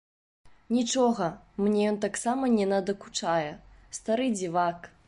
Нічога, 0.77 1.27
мне 1.65 1.81
ён 1.91 2.01
таксама 2.07 2.51
не 2.57 2.65
надакучае, 2.73 3.49
стары 4.01 4.27
дзівак. 4.41 4.95